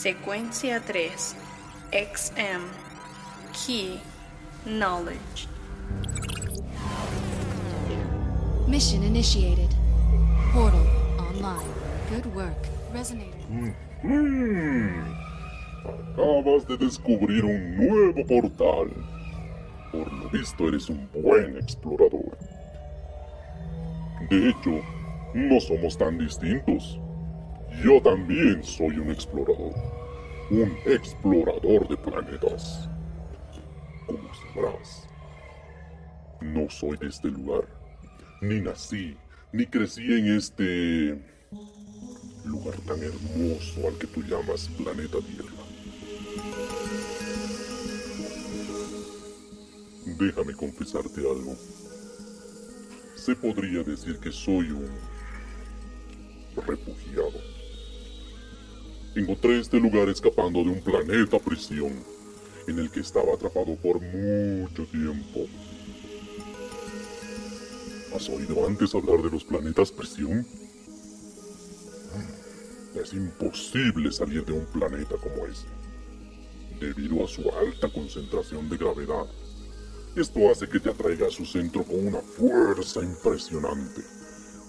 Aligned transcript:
Secuencia 0.00 0.80
3. 0.80 1.36
XM. 1.92 2.62
Key. 3.52 4.00
Knowledge. 4.64 5.46
Mission 8.66 9.02
initiated. 9.02 9.68
Portal 10.54 10.86
online. 11.18 11.68
Good 12.08 12.34
work. 12.34 12.66
Resonator. 12.94 13.74
Acabas 15.84 16.66
de 16.66 16.78
descubrir 16.78 17.44
un 17.44 17.76
nuevo 17.76 18.24
portal. 18.26 18.88
Por 19.92 20.10
lo 20.10 20.30
visto 20.30 20.66
eres 20.66 20.88
un 20.88 21.10
buen 21.12 21.58
explorador. 21.58 22.38
De 24.30 24.48
hecho, 24.48 24.80
no 25.34 25.60
somos 25.60 25.98
tan 25.98 26.16
distintos. 26.16 26.98
Yo 27.78 28.00
también 28.02 28.62
soy 28.62 28.98
un 28.98 29.10
explorador. 29.10 29.72
Un 30.50 30.76
explorador 30.84 31.88
de 31.88 31.96
planetas. 31.96 32.90
Como 34.06 34.34
sabrás, 34.34 35.08
no 36.40 36.68
soy 36.68 36.96
de 36.98 37.06
este 37.06 37.28
lugar. 37.28 37.68
Ni 38.42 38.60
nací, 38.60 39.16
ni 39.52 39.64
crecí 39.66 40.02
en 40.02 40.36
este 40.36 41.18
lugar 42.44 42.74
tan 42.86 42.98
hermoso 43.02 43.88
al 43.88 43.96
que 43.98 44.06
tú 44.08 44.22
llamas 44.22 44.68
planeta 44.76 45.18
Tierra. 45.20 45.60
Déjame 50.18 50.54
confesarte 50.54 51.20
algo. 51.20 51.56
Se 53.14 53.36
podría 53.36 53.82
decir 53.82 54.18
que 54.18 54.32
soy 54.32 54.70
un 54.70 54.90
refugiado. 56.66 57.59
Encontré 59.12 59.58
este 59.58 59.80
lugar 59.80 60.08
escapando 60.08 60.62
de 60.62 60.70
un 60.70 60.80
planeta 60.82 61.40
prisión 61.40 61.92
en 62.68 62.78
el 62.78 62.90
que 62.92 63.00
estaba 63.00 63.34
atrapado 63.34 63.74
por 63.74 64.00
mucho 64.00 64.86
tiempo. 64.86 65.46
¿Has 68.14 68.28
oído 68.28 68.64
antes 68.68 68.94
hablar 68.94 69.20
de 69.20 69.30
los 69.30 69.42
planetas 69.42 69.90
prisión? 69.90 70.46
Es 72.94 73.12
imposible 73.12 74.12
salir 74.12 74.44
de 74.44 74.52
un 74.52 74.66
planeta 74.66 75.16
como 75.16 75.44
ese, 75.44 75.66
debido 76.78 77.24
a 77.24 77.28
su 77.28 77.50
alta 77.50 77.88
concentración 77.92 78.68
de 78.68 78.76
gravedad. 78.76 79.26
Esto 80.14 80.48
hace 80.52 80.68
que 80.68 80.78
te 80.78 80.90
atraiga 80.90 81.26
a 81.26 81.30
su 81.30 81.44
centro 81.44 81.82
con 81.82 82.06
una 82.06 82.20
fuerza 82.20 83.02
impresionante. 83.02 84.02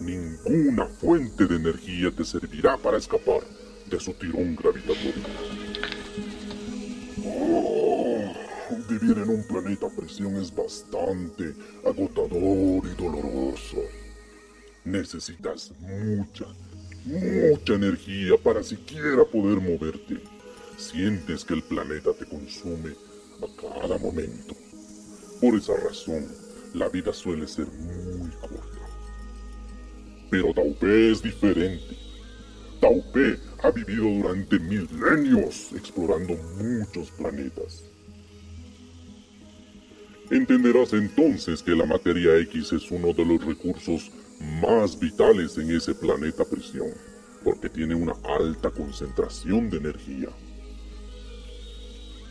Ninguna 0.00 0.86
fuente 0.86 1.44
de 1.44 1.56
energía 1.56 2.10
te 2.10 2.24
servirá 2.24 2.78
para 2.78 2.96
escapar 2.96 3.42
de 3.90 3.98
su 4.00 4.12
tirón 4.14 4.54
gravitatorio. 4.54 5.24
Oh, 7.26 8.32
vivir 8.88 9.18
en 9.18 9.28
un 9.28 9.44
planeta 9.44 9.86
a 9.86 9.90
presión 9.90 10.36
es 10.36 10.54
bastante 10.54 11.54
agotador 11.84 12.82
y 12.86 12.94
doloroso. 12.96 13.82
Necesitas 14.84 15.72
mucha, 15.80 16.46
mucha 17.04 17.74
energía 17.74 18.36
para 18.42 18.62
siquiera 18.62 19.24
poder 19.24 19.60
moverte. 19.60 20.22
Sientes 20.76 21.44
que 21.44 21.54
el 21.54 21.62
planeta 21.62 22.12
te 22.14 22.26
consume 22.26 22.94
a 23.42 23.60
cada 23.60 23.98
momento. 23.98 24.54
Por 25.40 25.56
esa 25.56 25.74
razón, 25.76 26.26
la 26.74 26.88
vida 26.88 27.12
suele 27.12 27.46
ser 27.46 27.66
muy 27.66 28.30
corta. 28.40 28.66
Pero 30.30 30.54
Taupé 30.54 31.10
es 31.10 31.22
diferente. 31.22 32.09
Taupé 32.80 33.38
ha 33.62 33.70
vivido 33.70 34.04
durante 34.04 34.58
milenios 34.58 35.70
explorando 35.74 36.34
muchos 36.56 37.10
planetas. 37.10 37.84
Entenderás 40.30 40.92
entonces 40.94 41.62
que 41.62 41.72
la 41.72 41.84
materia 41.84 42.36
X 42.38 42.72
es 42.72 42.90
uno 42.90 43.12
de 43.12 43.24
los 43.26 43.44
recursos 43.44 44.10
más 44.62 44.98
vitales 44.98 45.58
en 45.58 45.76
ese 45.76 45.94
planeta 45.94 46.44
prisión, 46.44 46.88
porque 47.44 47.68
tiene 47.68 47.94
una 47.94 48.14
alta 48.38 48.70
concentración 48.70 49.68
de 49.68 49.76
energía. 49.76 50.28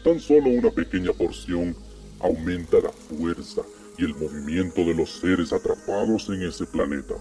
Tan 0.04 0.20
solo 0.20 0.50
una 0.50 0.72
pequeña 0.72 1.14
porción 1.14 1.76
aumenta 2.22 2.78
la 2.80 2.92
fuerza 2.92 3.62
y 3.98 4.06
el 4.06 4.16
movimiento 4.16 4.82
de 4.82 4.96
los 4.96 5.12
seres 5.20 5.54
atrapados 5.54 6.30
en 6.30 6.42
ese 6.44 6.66
planeta. 6.66 7.16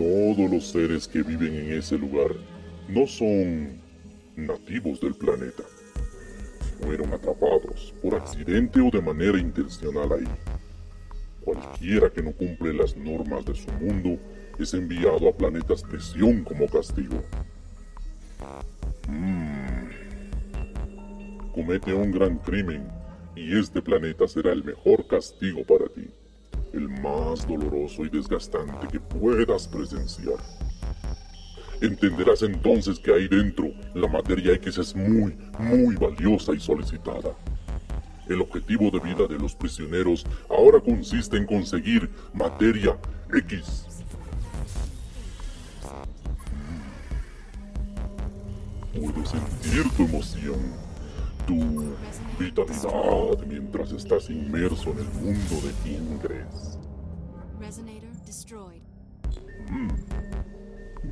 Todos 0.00 0.50
los 0.50 0.66
seres 0.68 1.06
que 1.06 1.22
viven 1.22 1.54
en 1.56 1.72
ese 1.74 1.98
lugar 1.98 2.30
no 2.88 3.06
son 3.06 3.78
nativos 4.34 4.98
del 4.98 5.14
planeta. 5.14 5.62
Fueron 6.80 7.12
atrapados 7.12 7.92
por 8.00 8.14
accidente 8.14 8.80
o 8.80 8.90
de 8.90 9.02
manera 9.02 9.38
intencional 9.38 10.10
ahí. 10.12 10.24
Cualquiera 11.42 12.08
que 12.08 12.22
no 12.22 12.32
cumple 12.32 12.72
las 12.72 12.96
normas 12.96 13.44
de 13.44 13.54
su 13.54 13.70
mundo 13.72 14.18
es 14.58 14.72
enviado 14.72 15.28
a 15.28 15.36
planetas 15.36 15.82
prisión 15.82 16.44
como 16.44 16.66
castigo. 16.66 17.22
Mm. 19.06 19.90
Comete 21.52 21.92
un 21.92 22.10
gran 22.10 22.38
crimen 22.38 22.88
y 23.36 23.54
este 23.54 23.82
planeta 23.82 24.26
será 24.26 24.52
el 24.52 24.64
mejor 24.64 25.06
castigo 25.06 25.62
para 25.62 25.88
ti 25.88 26.08
el 26.72 26.88
más 26.88 27.46
doloroso 27.46 28.04
y 28.04 28.08
desgastante 28.08 28.88
que 28.88 29.00
puedas 29.00 29.66
presenciar. 29.68 30.36
Entenderás 31.80 32.42
entonces 32.42 32.98
que 32.98 33.12
ahí 33.12 33.26
dentro 33.26 33.72
la 33.94 34.06
materia 34.06 34.52
X 34.54 34.78
es 34.78 34.94
muy, 34.94 35.36
muy 35.58 35.96
valiosa 35.96 36.52
y 36.54 36.60
solicitada. 36.60 37.34
El 38.28 38.42
objetivo 38.42 38.90
de 38.90 39.00
vida 39.00 39.26
de 39.26 39.38
los 39.38 39.54
prisioneros 39.54 40.26
ahora 40.50 40.78
consiste 40.78 41.36
en 41.36 41.46
conseguir 41.46 42.10
materia 42.34 42.98
X. 43.34 43.86
Puedo 48.92 49.24
sentir 49.24 49.90
tu 49.96 50.04
emoción, 50.04 50.89
tu 51.46 51.94
vitalidad 52.38 53.46
mientras 53.46 53.92
estás 53.92 54.30
inmerso 54.30 54.90
en 54.92 54.98
el 54.98 55.08
mundo 55.14 55.56
de. 55.62 56.44
Resonator 57.60 58.10
destroyed. 58.24 58.82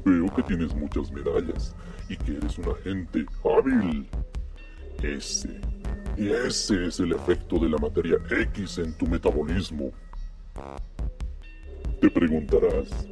Veo 0.04 0.34
que 0.34 0.42
tienes 0.42 0.74
muchas 0.74 1.10
medallas 1.10 1.74
y 2.08 2.16
que 2.16 2.36
eres 2.36 2.58
un 2.58 2.70
agente 2.70 3.26
hábil. 3.44 4.08
Ese, 5.02 5.60
ese 6.16 6.86
es 6.86 7.00
el 7.00 7.12
efecto 7.12 7.58
de 7.58 7.68
la 7.68 7.78
materia 7.78 8.16
X 8.30 8.78
en 8.78 8.92
tu 8.94 9.06
metabolismo. 9.06 9.92
Te 12.00 12.10
preguntarás, 12.10 13.08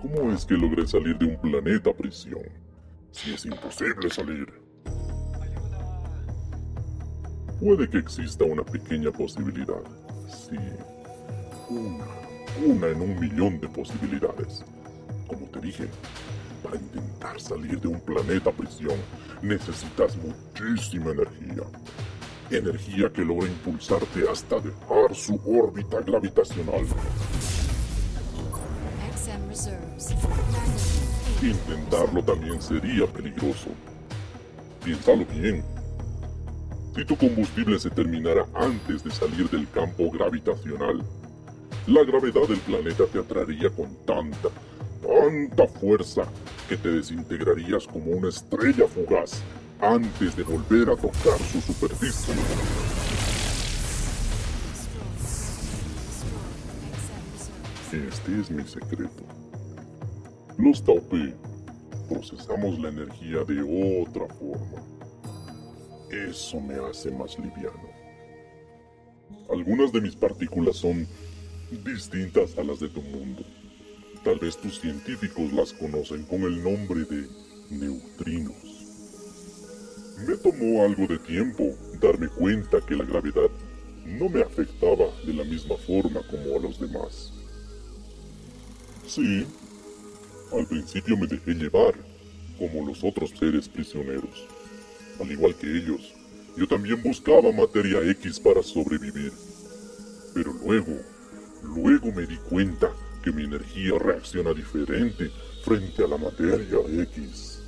¿cómo 0.00 0.32
es 0.32 0.44
que 0.44 0.54
logré 0.54 0.86
salir 0.86 1.16
de 1.18 1.26
un 1.26 1.40
planeta 1.40 1.92
prisión? 1.92 2.42
Si 3.10 3.32
es 3.32 3.46
imposible 3.46 4.10
salir. 4.10 4.65
Puede 7.60 7.88
que 7.88 7.98
exista 7.98 8.44
una 8.44 8.62
pequeña 8.62 9.10
posibilidad. 9.10 9.80
Sí, 10.28 10.56
una, 11.70 12.04
una 12.66 12.88
en 12.88 13.00
un 13.00 13.18
millón 13.18 13.58
de 13.60 13.68
posibilidades. 13.68 14.64
Como 15.26 15.46
te 15.46 15.60
dije, 15.60 15.88
para 16.62 16.76
intentar 16.76 17.40
salir 17.40 17.80
de 17.80 17.88
un 17.88 18.00
planeta 18.00 18.50
prisión 18.52 18.96
necesitas 19.40 20.16
muchísima 20.16 21.12
energía. 21.12 21.64
Energía 22.50 23.12
que 23.12 23.22
logra 23.24 23.48
impulsarte 23.48 24.28
hasta 24.30 24.56
dejar 24.60 25.14
su 25.14 25.40
órbita 25.46 26.00
gravitacional. 26.00 26.86
Intentarlo 31.42 32.22
también 32.22 32.60
sería 32.60 33.06
peligroso. 33.06 33.70
Piénsalo 34.84 35.24
bien. 35.26 35.75
Si 36.96 37.04
tu 37.04 37.14
combustible 37.14 37.78
se 37.78 37.90
terminara 37.90 38.46
antes 38.54 39.04
de 39.04 39.10
salir 39.10 39.50
del 39.50 39.68
campo 39.68 40.10
gravitacional, 40.10 41.04
la 41.86 42.02
gravedad 42.04 42.48
del 42.48 42.58
planeta 42.60 43.04
te 43.12 43.18
atraería 43.18 43.68
con 43.68 43.94
tanta, 44.06 44.48
tanta 45.02 45.68
fuerza 45.78 46.22
que 46.66 46.78
te 46.78 46.88
desintegrarías 46.88 47.86
como 47.86 48.12
una 48.12 48.30
estrella 48.30 48.88
fugaz 48.88 49.42
antes 49.78 50.34
de 50.34 50.42
volver 50.42 50.88
a 50.88 50.96
tocar 50.96 51.38
su 51.52 51.60
superficie. 51.60 52.32
Este 57.92 58.40
es 58.40 58.50
mi 58.50 58.66
secreto. 58.66 59.22
Los 60.56 60.82
Taupé 60.82 61.34
procesamos 62.08 62.78
la 62.78 62.88
energía 62.88 63.44
de 63.44 64.02
otra 64.02 64.26
forma. 64.34 64.82
Eso 66.24 66.60
me 66.60 66.74
hace 66.74 67.10
más 67.10 67.38
liviano. 67.38 67.90
Algunas 69.50 69.92
de 69.92 70.00
mis 70.00 70.16
partículas 70.16 70.76
son 70.76 71.06
distintas 71.84 72.56
a 72.56 72.64
las 72.64 72.80
de 72.80 72.88
tu 72.88 73.02
mundo. 73.02 73.42
Tal 74.24 74.38
vez 74.38 74.56
tus 74.56 74.80
científicos 74.80 75.52
las 75.52 75.72
conocen 75.72 76.24
con 76.24 76.42
el 76.42 76.62
nombre 76.62 77.00
de 77.04 77.28
neutrinos. 77.70 78.56
Me 80.26 80.36
tomó 80.36 80.82
algo 80.84 81.06
de 81.06 81.18
tiempo 81.18 81.64
darme 82.00 82.28
cuenta 82.28 82.80
que 82.80 82.96
la 82.96 83.04
gravedad 83.04 83.50
no 84.06 84.28
me 84.28 84.40
afectaba 84.40 85.06
de 85.26 85.34
la 85.34 85.44
misma 85.44 85.76
forma 85.76 86.22
como 86.30 86.56
a 86.56 86.60
los 86.60 86.80
demás. 86.80 87.32
Sí, 89.06 89.46
al 90.52 90.66
principio 90.66 91.16
me 91.16 91.26
dejé 91.26 91.52
llevar, 91.54 91.94
como 92.58 92.86
los 92.86 93.04
otros 93.04 93.30
seres 93.38 93.68
prisioneros. 93.68 94.46
Al 95.20 95.30
igual 95.30 95.54
que 95.54 95.66
ellos, 95.66 96.14
yo 96.56 96.66
también 96.66 97.02
buscaba 97.02 97.52
materia 97.52 98.02
X 98.10 98.40
para 98.40 98.62
sobrevivir. 98.62 99.32
Pero 100.34 100.52
luego, 100.64 101.00
luego 101.62 102.12
me 102.12 102.26
di 102.26 102.36
cuenta 102.36 102.92
que 103.22 103.32
mi 103.32 103.44
energía 103.44 103.98
reacciona 103.98 104.52
diferente 104.52 105.30
frente 105.64 106.04
a 106.04 106.06
la 106.06 106.16
materia 106.16 106.78
X. 107.02 107.62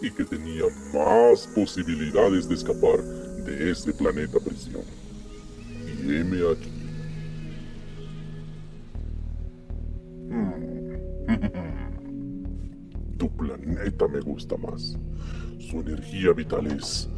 Y 0.00 0.10
que 0.10 0.24
tenía 0.24 0.64
más 0.92 1.46
posibilidades 1.54 2.48
de 2.48 2.54
escapar 2.54 3.02
de 3.02 3.70
ese 3.70 3.92
planeta 3.92 4.38
prisión. 4.40 4.84
Y 5.86 6.16
heme 6.16 6.38
aquí. 6.50 6.76
Tu 11.26 11.62
planeta 13.36 14.08
me 14.08 14.20
gusta 14.20 14.56
más. 14.56 14.98
Su 15.58 15.80
energía 15.80 16.32
vital 16.32 16.66
es... 16.66 17.08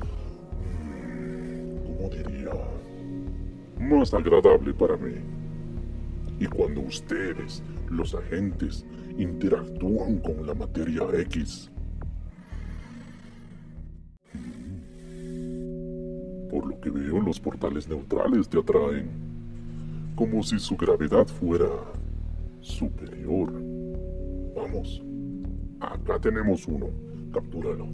¿Cómo 1.85 2.09
diría? 2.11 2.53
Más 3.81 4.12
agradable 4.15 4.73
para 4.75 4.97
mí. 4.97 5.15
Y 6.41 6.47
cuando 6.47 6.81
ustedes, 6.82 7.62
los 7.91 8.15
agentes, 8.15 8.85
interactúan 9.19 10.19
con 10.19 10.47
la 10.47 10.55
materia 10.55 11.03
X, 11.23 11.70
por 16.50 16.67
lo 16.67 16.81
que 16.81 16.91
veo, 16.91 17.21
los 17.21 17.41
portales 17.41 17.88
neutrales 17.88 18.49
te 18.49 18.59
atraen, 18.59 19.09
como 20.14 20.43
si 20.43 20.59
su 20.59 20.76
gravedad 20.76 21.26
fuera 21.26 21.69
superior. 22.61 23.53
Vamos, 24.56 25.03
acá 25.81 26.19
tenemos 26.21 26.67
uno. 26.67 26.89
Captúralo. 27.33 27.87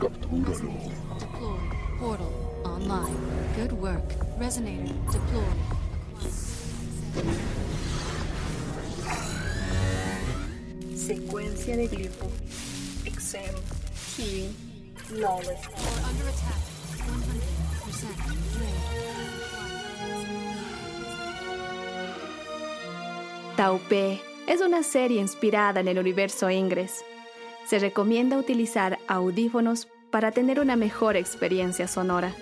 Captúralo. 0.00 0.72
Deploy. 1.18 1.58
Portal. 1.98 2.26
Online. 2.64 3.16
Good 3.56 3.72
work. 3.80 4.14
Resonator. 4.38 4.94
Deploy. 5.12 5.44
Secuencia 10.94 11.76
de 11.76 11.86
glifo. 11.88 12.26
Exam. 13.04 13.54
Key. 14.16 14.54
Knowledge. 15.10 15.68
Or 15.68 16.08
under 16.08 16.28
attack. 16.28 16.60
100% 16.96 18.16
drained. 18.54 19.00
Taupe 23.56 24.20
es 24.46 24.60
una 24.62 24.82
serie 24.82 25.20
inspirada 25.20 25.80
en 25.80 25.88
el 25.88 25.98
universo 25.98 26.48
Ingress. 26.50 27.04
Se 27.70 27.78
recomienda 27.78 28.36
utilizar 28.36 28.98
audífonos 29.06 29.86
para 30.10 30.32
tener 30.32 30.58
una 30.58 30.74
mejor 30.74 31.14
experiencia 31.14 31.86
sonora. 31.86 32.34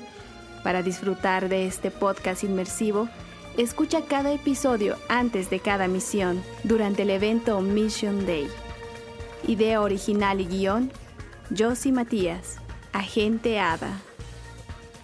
Para 0.65 0.83
disfrutar 0.83 1.51
de 1.51 1.67
este 1.67 1.91
podcast 1.91 2.45
inmersivo, 2.45 3.11
escucha 3.59 4.07
cada 4.07 4.33
episodio 4.33 4.97
antes 5.11 5.51
de 5.51 5.61
cada 5.61 5.87
misión 5.87 6.43
durante 6.65 7.03
el 7.03 7.11
evento 7.11 7.61
Mission 7.61 8.25
Day. 8.25 8.49
Idea 9.47 9.83
original 9.83 10.41
y 10.41 10.47
guion, 10.47 10.91
Josie 11.55 11.93
Matías, 11.93 12.57
Agente 12.95 13.61
Ada. 13.61 14.01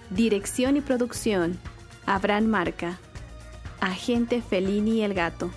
Dirección 0.09 0.79
y 0.79 0.81
producción, 0.81 1.59
Abraham 2.06 2.47
Marca, 2.47 2.99
Agente 3.79 4.41
Felini 4.41 5.03
el 5.03 5.12
Gato. 5.12 5.50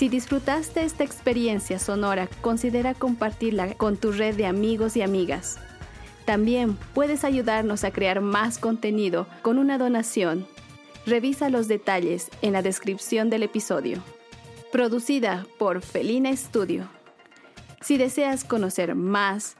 Si 0.00 0.08
disfrutaste 0.08 0.82
esta 0.82 1.04
experiencia 1.04 1.78
sonora, 1.78 2.26
considera 2.40 2.94
compartirla 2.94 3.74
con 3.74 3.98
tu 3.98 4.12
red 4.12 4.34
de 4.34 4.46
amigos 4.46 4.96
y 4.96 5.02
amigas. 5.02 5.58
También 6.24 6.78
puedes 6.94 7.22
ayudarnos 7.22 7.84
a 7.84 7.90
crear 7.90 8.22
más 8.22 8.56
contenido 8.56 9.26
con 9.42 9.58
una 9.58 9.76
donación. 9.76 10.46
Revisa 11.04 11.50
los 11.50 11.68
detalles 11.68 12.30
en 12.40 12.54
la 12.54 12.62
descripción 12.62 13.28
del 13.28 13.42
episodio. 13.42 14.02
Producida 14.72 15.46
por 15.58 15.82
Felina 15.82 16.34
Studio. 16.34 16.88
Si 17.82 17.98
deseas 17.98 18.44
conocer 18.44 18.94
más, 18.94 19.58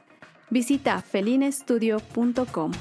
visita 0.49 1.03
felinastudio.com. 1.03 2.71